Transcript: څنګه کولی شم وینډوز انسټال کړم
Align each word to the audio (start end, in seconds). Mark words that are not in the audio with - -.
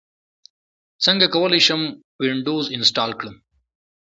څنګه 1.05 1.25
کولی 1.35 1.61
شم 1.67 1.81
وینډوز 2.23 2.65
انسټال 2.75 3.11
کړم 3.19 3.35